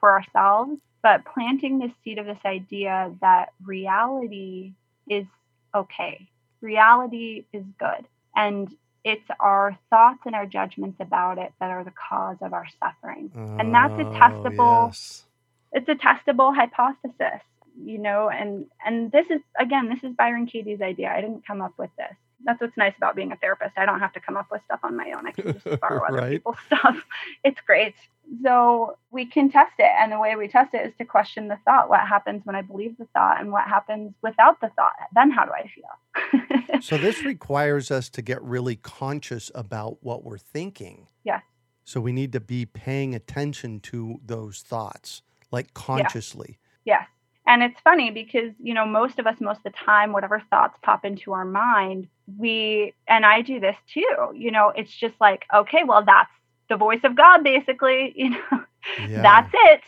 [0.00, 4.72] for ourselves, but planting this seed of this idea that reality
[5.08, 5.26] is
[5.74, 6.28] okay.
[6.60, 8.06] Reality is good.
[8.36, 12.66] And it's our thoughts and our judgments about it that are the cause of our
[12.80, 13.30] suffering.
[13.60, 15.24] And that's a Oh, testable- yes.
[15.72, 17.40] It's a testable hypothesis,
[17.82, 21.10] you know, and and this is again, this is Byron Katie's idea.
[21.10, 22.14] I didn't come up with this.
[22.44, 23.72] That's what's nice about being a therapist.
[23.76, 25.26] I don't have to come up with stuff on my own.
[25.26, 26.30] I can just borrow other Right.
[26.32, 26.96] people's stuff.
[27.44, 27.94] It's great.
[28.42, 29.90] So we can test it.
[29.98, 31.88] And the way we test it is to question the thought.
[31.88, 34.92] What happens when I believe the thought and what happens without the thought?
[35.14, 36.38] Then how do I feel?
[36.80, 41.06] So this requires us to get really conscious about what we're thinking.
[41.22, 41.42] Yes.
[41.84, 46.58] So we need to be paying attention to those thoughts, like consciously.
[46.84, 47.06] Yes.
[47.46, 50.78] And it's funny because, you know, most of us, most of the time, whatever thoughts
[50.82, 55.44] pop into our mind, we, and I do this too, you know, it's just like,
[55.54, 56.30] okay, well, that's
[56.68, 58.64] the voice of God, basically, you know,
[58.96, 59.22] Yeah.
[59.22, 59.82] that's it.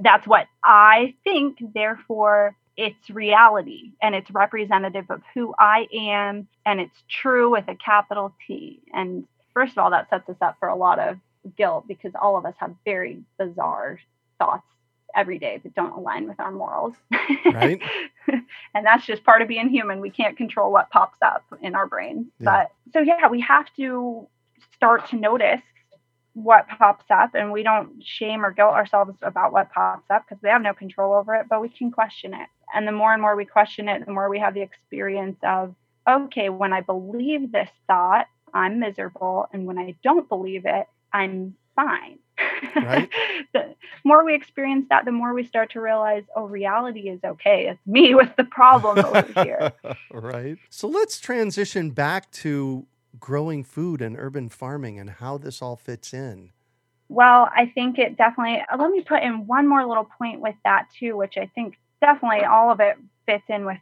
[0.00, 1.58] That's what I think.
[1.74, 7.74] Therefore, it's reality and it's representative of who I am and it's true with a
[7.76, 8.80] capital T.
[8.92, 11.18] And first of all, that sets us up for a lot of
[11.56, 13.98] guilt because all of us have very bizarre
[14.38, 14.66] thoughts
[15.14, 16.94] every day that don't align with our morals.
[17.44, 17.80] Right.
[18.28, 20.00] and that's just part of being human.
[20.00, 22.26] We can't control what pops up in our brains.
[22.38, 22.44] Yeah.
[22.44, 24.28] But so, yeah, we have to
[24.74, 25.62] start to notice
[26.34, 30.42] what pops up and we don't shame or guilt ourselves about what pops up because
[30.42, 32.48] we have no control over it, but we can question it.
[32.74, 35.74] And the more and more we question it, the more we have the experience of,
[36.08, 39.46] okay, when I believe this thought, I'm miserable.
[39.52, 42.18] And when I don't believe it, I'm fine.
[42.76, 43.08] Right.
[43.52, 43.74] the
[44.04, 47.68] more we experience that, the more we start to realize, oh, reality is okay.
[47.68, 49.72] It's me with the problem over here.
[50.12, 50.58] right.
[50.68, 52.86] So let's transition back to
[53.18, 56.50] growing food and urban farming and how this all fits in.
[57.08, 60.54] Well, I think it definitely, uh, let me put in one more little point with
[60.64, 63.78] that too, which I think definitely all of it fits in with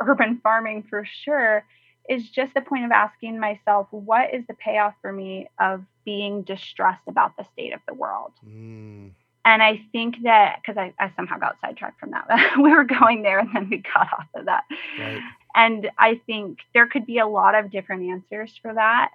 [0.00, 1.64] urban farming for sure
[2.08, 6.42] is just the point of asking myself, what is the payoff for me of being
[6.42, 8.32] distressed about the state of the world?
[8.46, 9.12] Mm.
[9.46, 13.22] And I think that because I, I, somehow got sidetracked from that, we were going
[13.22, 14.64] there and then we got off of that.
[14.98, 15.20] Right.
[15.54, 19.10] And I think there could be a lot of different answers for that.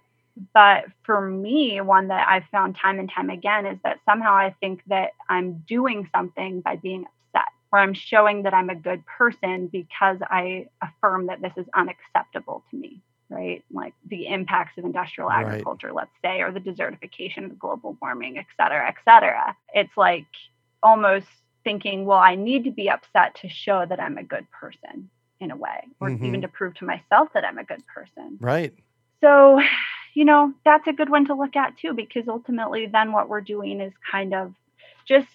[0.53, 4.55] But for me, one that I've found time and time again is that somehow I
[4.61, 7.05] think that I'm doing something by being
[7.71, 12.63] or I'm showing that I'm a good person because I affirm that this is unacceptable
[12.71, 13.63] to me right?
[13.71, 15.95] Like the impacts of industrial agriculture, right.
[15.95, 19.55] let's say, or the desertification of global warming, et cetera, et cetera.
[19.73, 20.25] It's like
[20.81, 21.27] almost
[21.63, 25.51] thinking, well, I need to be upset to show that I'm a good person in
[25.51, 26.25] a way, or mm-hmm.
[26.25, 28.37] even to prove to myself that I'm a good person.
[28.41, 28.73] Right.
[29.21, 29.61] So,
[30.13, 33.41] you know, that's a good one to look at too, because ultimately, then what we're
[33.41, 34.53] doing is kind of
[35.07, 35.27] just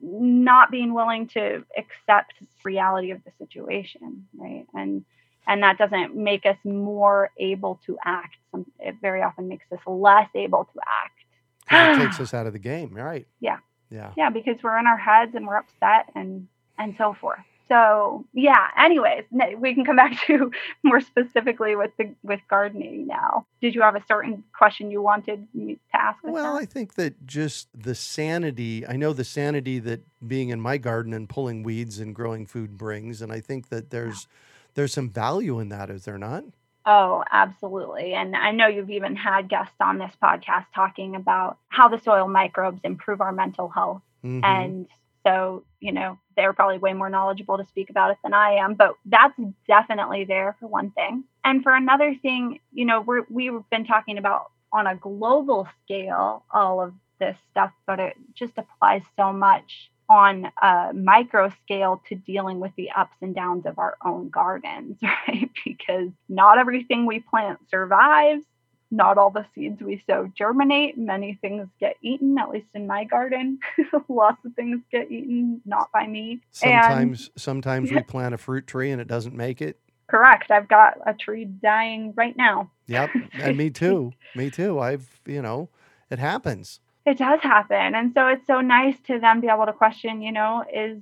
[0.00, 2.34] not being willing to accept
[2.64, 4.66] reality of the situation, right?
[4.74, 5.04] And
[5.46, 8.36] and that doesn't make us more able to act.
[8.52, 11.98] Some, it very often makes us less able to act.
[11.98, 13.26] it takes us out of the game, right?
[13.40, 13.58] Yeah.
[13.90, 14.12] Yeah.
[14.16, 17.40] Yeah, because we're in our heads and we're upset and and so forth.
[17.68, 18.68] So yeah.
[18.78, 19.24] Anyways,
[19.58, 20.50] we can come back to
[20.82, 23.46] more specifically with the with gardening now.
[23.60, 26.18] Did you have a certain question you wanted me to ask?
[26.22, 26.62] Well, that?
[26.62, 28.86] I think that just the sanity.
[28.86, 32.76] I know the sanity that being in my garden and pulling weeds and growing food
[32.76, 34.26] brings, and I think that there's.
[34.28, 34.36] Yeah
[34.78, 36.44] there's some value in that, is there not?
[36.86, 38.14] Oh, absolutely.
[38.14, 42.28] And I know you've even had guests on this podcast talking about how the soil
[42.28, 44.02] microbes improve our mental health.
[44.24, 44.44] Mm-hmm.
[44.44, 44.86] And
[45.28, 48.74] so, you know, they're probably way more knowledgeable to speak about it than I am,
[48.74, 51.24] but that's definitely there for one thing.
[51.44, 56.44] And for another thing, you know, we're, we've been talking about on a global scale
[56.50, 62.14] all of this stuff, but it just applies so much on a micro scale to
[62.14, 65.50] dealing with the ups and downs of our own gardens, right?
[65.64, 68.44] Because not everything we plant survives.
[68.90, 70.96] Not all the seeds we sow germinate.
[70.96, 73.58] Many things get eaten, at least in my garden.
[74.08, 76.40] Lots of things get eaten, not by me.
[76.52, 79.78] Sometimes, and, sometimes we plant a fruit tree and it doesn't make it.
[80.06, 80.50] Correct.
[80.50, 82.70] I've got a tree dying right now.
[82.86, 84.12] Yep, and me too.
[84.34, 84.78] me too.
[84.78, 85.68] I've, you know,
[86.10, 89.72] it happens it does happen and so it's so nice to then be able to
[89.72, 90.98] question you know is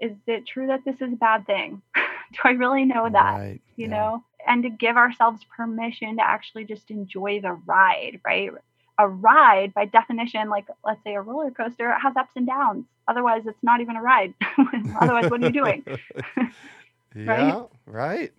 [0.00, 3.60] is it true that this is a bad thing do i really know that right.
[3.76, 3.90] you yeah.
[3.90, 8.50] know and to give ourselves permission to actually just enjoy the ride right?
[8.98, 12.84] A ride by definition like let's say a roller coaster it has ups and downs.
[13.08, 14.34] Otherwise it's not even a ride.
[15.00, 15.84] Otherwise what are you doing?
[17.14, 17.48] Right?
[17.48, 18.32] Yeah, right.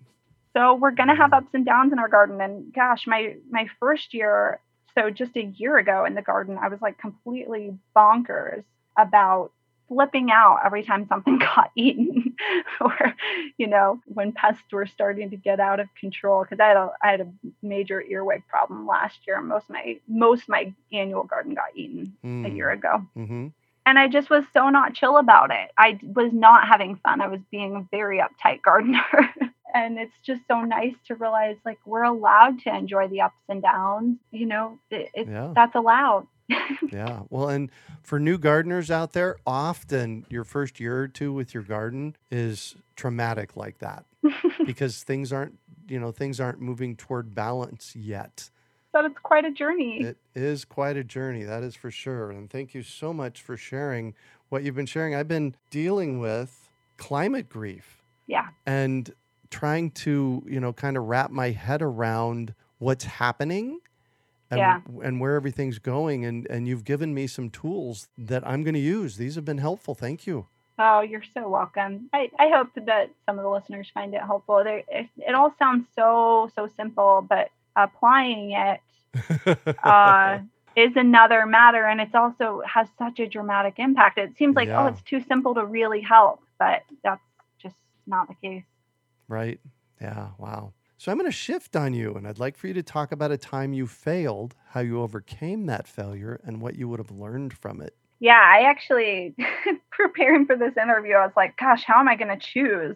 [0.58, 2.42] So we're going to have ups and downs in our garden.
[2.42, 4.60] And gosh my my first year
[4.96, 8.64] so just a year ago in the garden, I was like completely bonkers
[8.98, 9.52] about
[9.94, 12.36] flipping out every time something got eaten
[12.82, 13.16] or
[13.58, 16.92] you know when pests were starting to get out of control because I had a
[17.02, 17.28] I had a
[17.62, 22.16] major earwig problem last year most of my most of my annual garden got eaten
[22.26, 22.46] mm.
[22.46, 22.74] a year mm.
[22.74, 23.48] ago mm-hmm.
[23.86, 27.28] and I just was so not chill about it I was not having fun I
[27.28, 29.06] was being a very uptight gardener
[29.74, 33.62] and it's just so nice to realize like we're allowed to enjoy the ups and
[33.62, 35.52] downs you know it, yeah.
[35.56, 36.28] that's allowed
[36.92, 37.72] yeah well and
[38.04, 42.76] for new gardeners out there often your first year or two with your garden is
[42.96, 44.06] traumatic like that
[44.66, 48.50] because things aren't you know things aren't moving toward balance yet.
[48.92, 50.02] But it's quite a journey.
[50.02, 53.58] It is quite a journey that is for sure and thank you so much for
[53.58, 54.14] sharing
[54.50, 55.16] what you've been sharing.
[55.16, 58.50] I've been dealing with climate grief yeah.
[58.68, 59.12] and
[59.50, 63.80] trying to, you know, kind of wrap my head around what's happening
[64.54, 65.08] and, yeah.
[65.08, 66.26] and where everything's going.
[66.26, 69.18] And, and you've given me some tools that I'm going to use.
[69.18, 69.96] These have been helpful.
[69.96, 70.48] Thank you.
[70.80, 72.10] Oh, you're so welcome.
[72.14, 74.60] I, I hope that some of the listeners find it helpful.
[74.60, 74.86] It,
[75.18, 78.80] it all sounds so, so simple, but applying it,
[79.84, 80.40] uh,
[80.76, 84.88] is another matter and it's also has such a dramatic impact it seems like oh
[84.88, 87.22] it's too simple to really help but that's
[87.62, 87.76] just
[88.08, 88.64] not the case
[89.28, 89.60] Right?
[90.02, 90.28] Yeah.
[90.38, 90.74] Wow.
[91.04, 93.30] So I'm going to shift on you, and I'd like for you to talk about
[93.30, 97.52] a time you failed, how you overcame that failure, and what you would have learned
[97.52, 97.94] from it.
[98.22, 99.36] yeah i actually
[99.92, 102.96] preparing for this interview i was like gosh how am i going to choose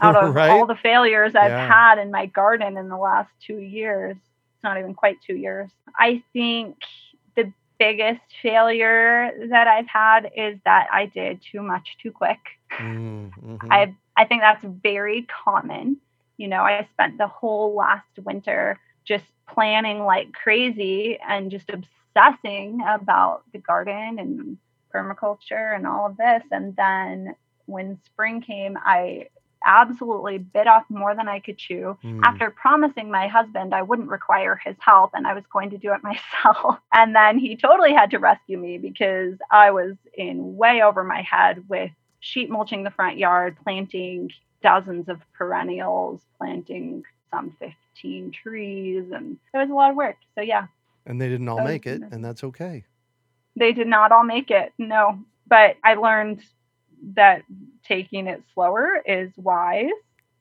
[0.00, 0.48] out of right?
[0.52, 1.68] all the failures i've Yeah.
[1.68, 5.68] had in my garden in the last two years it's not even quite two years
[5.98, 6.76] i think
[7.36, 12.40] the biggest failure that i've had is that i did too much too quick
[12.80, 13.70] Mm, mhm.
[13.70, 15.98] I I think that's very common.
[16.36, 22.80] You know, I spent the whole last winter just planning like crazy and just obsessing
[22.86, 24.58] about the garden and
[24.94, 26.42] permaculture and all of this.
[26.50, 27.34] And then
[27.66, 29.28] when spring came, I
[29.64, 34.08] absolutely bit off more than I could chew Mm, after promising my husband I wouldn't
[34.08, 36.76] require his help and I was going to do it myself.
[36.92, 41.22] And then he totally had to rescue me because I was in way over my
[41.22, 44.30] head with sheet mulching the front yard, planting
[44.64, 50.16] dozens of perennials, planting some 15 trees, and it was a lot of work.
[50.36, 50.68] So, yeah,
[51.06, 52.86] and they didn't all Oh, make it, and that's okay.
[53.56, 54.72] they did not all make it.
[54.78, 56.42] No, but I learned
[57.14, 57.42] that
[57.86, 59.90] taking it slower is wise.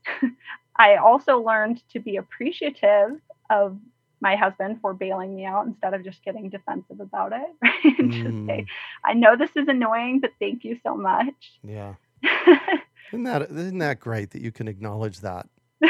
[0.77, 3.19] I also learned to be appreciative
[3.49, 3.77] of
[4.21, 7.49] my husband for bailing me out instead of just getting defensive about it.
[7.63, 7.99] Right?
[7.99, 8.67] And just say, Mm,
[9.05, 11.35] I know this is annoying, but thank you so much.
[11.63, 11.95] yeah.
[13.13, 15.47] Isn't that isn't that great that you can acknowledge that?
[15.83, 15.87] uh,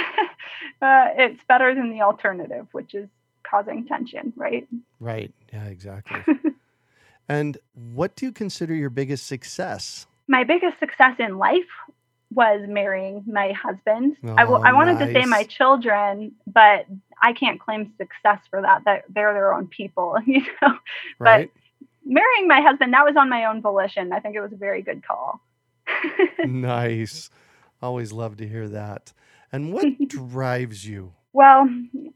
[0.82, 3.08] it's better than the alternative, which is
[3.44, 4.68] causing tension, right?
[5.00, 5.32] Right.
[5.52, 6.36] Yeah, exactly.
[7.30, 7.58] and
[7.94, 10.06] what do you consider your biggest success?
[10.28, 11.70] my biggest success in life
[12.34, 14.18] was marrying my husband.
[14.24, 16.88] Oh, I wanted to say my children, but
[17.22, 18.86] I can't claim success for that.
[18.86, 20.78] That they're their own people, you know.
[21.20, 21.52] Right?
[22.06, 24.12] Marrying my husband, that was on my own volition.
[24.12, 25.40] I think it was a very good call.
[26.46, 27.30] Nice.
[27.82, 29.14] Always love to hear that.
[29.52, 31.14] And what drives you?
[31.34, 31.68] Well,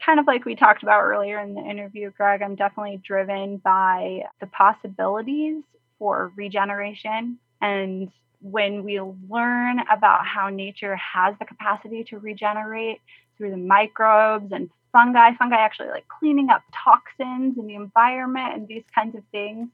[0.06, 4.22] kind of like we talked about earlier in the interview, Greg, I'm definitely driven by
[4.40, 5.64] the possibilities
[5.98, 7.40] for regeneration.
[7.60, 8.12] And
[8.42, 13.02] when we learn about how nature has the capacity to regenerate
[13.38, 18.68] through the microbes and fungi, fungi actually like cleaning up toxins in the environment and
[18.68, 19.70] these kinds of things,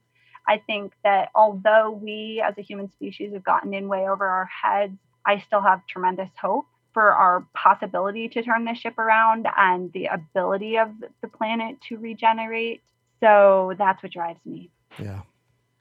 [0.46, 4.46] I think that although we as a human species have gotten in way over our
[4.46, 9.92] heads, I still have tremendous hope for our possibility to turn the ship around and
[9.92, 10.90] the ability of
[11.22, 12.82] the planet to regenerate.
[13.20, 14.70] So that's what drives me.
[14.98, 15.22] Yeah.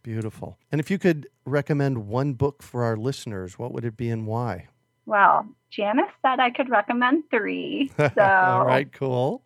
[0.01, 0.57] Beautiful.
[0.71, 4.27] And if you could recommend one book for our listeners, what would it be and
[4.27, 4.67] why?
[5.05, 7.91] Well, Janice said I could recommend three.
[7.97, 9.41] So All right, cool.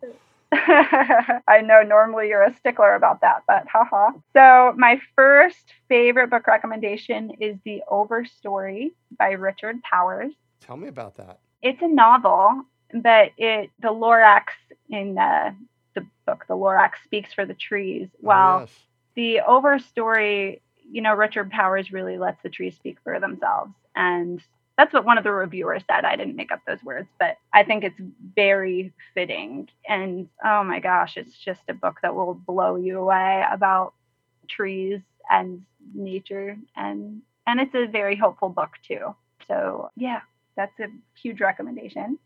[0.52, 4.10] I know normally you're a stickler about that, but haha.
[4.34, 10.32] So my first favorite book recommendation is The Overstory by Richard Powers.
[10.60, 11.38] Tell me about that.
[11.62, 12.62] It's a novel,
[12.94, 14.44] but it the Lorax
[14.88, 15.54] in the
[15.94, 18.08] the book, the Lorax speaks for the trees.
[18.20, 18.74] Well, Oh, yes.
[19.16, 23.72] the overstory, you know, Richard Powers really lets the trees speak for themselves.
[23.96, 24.40] And
[24.78, 26.04] that's what one of the reviewers said.
[26.04, 28.00] I didn't make up those words, but I think it's
[28.36, 29.68] very fitting.
[29.88, 33.92] And oh my gosh, it's just a book that will blow you away about
[34.48, 35.62] trees and
[35.94, 39.14] nature and and it's a very hopeful book too.
[39.48, 40.20] So yeah,
[40.56, 40.86] that's a
[41.20, 42.18] huge recommendation.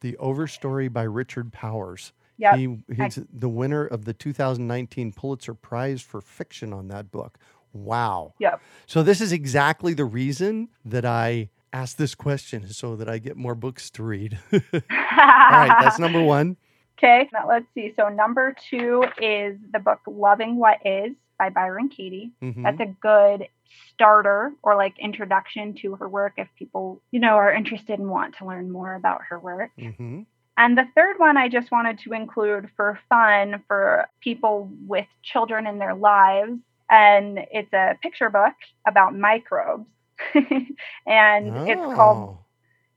[0.00, 2.12] The Overstory by Richard Powers.
[2.38, 2.56] Yep.
[2.56, 7.36] He, he's the winner of the 2019 Pulitzer Prize for fiction on that book.
[7.72, 8.34] Wow.
[8.38, 8.62] Yep.
[8.86, 13.36] So this is exactly the reason that I asked this question so that I get
[13.36, 14.38] more books to read.
[14.52, 16.56] All right, that's number one.
[16.98, 17.92] Okay, let's see.
[17.96, 22.32] So number two is the book Loving What Is by Byron Katie.
[22.42, 22.64] Mhm.
[22.64, 23.48] That's a good
[23.92, 28.36] starter or like introduction to her work if people, you know, are interested and want
[28.38, 29.70] to learn more about her work.
[29.78, 30.26] Mhm.
[30.56, 35.68] And the third one I just wanted to include for fun for people with children
[35.68, 36.58] in their lives.
[36.90, 38.54] And it's a picture book
[38.86, 39.86] about microbes.
[41.06, 42.44] and it's called Oh,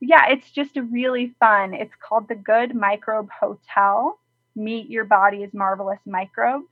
[0.00, 1.74] yeah, it's just a really fun.
[1.74, 4.18] It's called The Good Microbe Hotel.
[4.56, 6.66] Meet Your Body's Marvelous Microbes.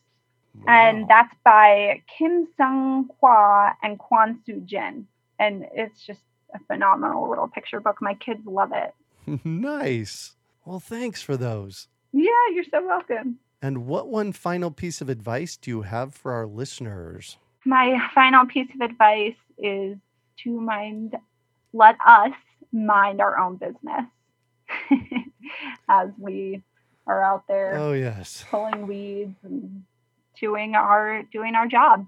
[0.66, 5.06] And that's by Kim Sung Hwa and Kwon Soo Jin.
[5.38, 6.20] And it's just
[6.52, 7.98] a phenomenal little picture book.
[8.00, 8.92] My kids love it.
[9.44, 10.34] nice.
[10.64, 11.88] Well, thanks for those.
[12.12, 13.38] Yeah, you're so welcome.
[13.62, 17.36] And what one final piece of advice do you have for our listeners?
[17.64, 19.96] My final piece of advice is
[20.44, 21.16] to mind,
[21.72, 22.32] let us
[22.72, 24.04] mind our own business
[25.88, 26.62] as we
[27.06, 28.44] are out there Oh, yes.
[28.50, 29.84] pulling weeds and
[30.38, 32.06] doing our doing our job.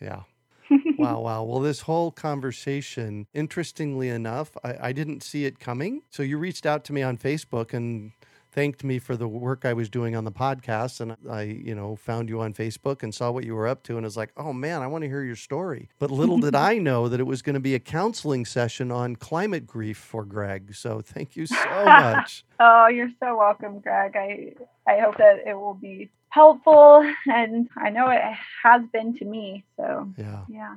[0.00, 0.22] Yeah.
[0.98, 1.42] wow, wow.
[1.44, 6.02] Well, this whole conversation, interestingly enough, I, I didn't see it coming.
[6.10, 8.12] So you reached out to me on Facebook and
[8.54, 11.00] thanked me for the work I was doing on the podcast.
[11.00, 13.96] And I, you know, found you on Facebook and saw what you were up to
[13.96, 15.88] and was like, oh man, I want to hear your story.
[15.98, 19.16] But little did I know that it was going to be a counseling session on
[19.16, 20.74] climate grief for Greg.
[20.74, 22.44] So thank you so much.
[22.60, 24.14] oh, you're so welcome, Greg.
[24.14, 24.54] I,
[24.86, 28.22] I hope that it will be helpful and I know it
[28.62, 29.64] has been to me.
[29.76, 30.44] So, yeah.
[30.48, 30.76] Yeah.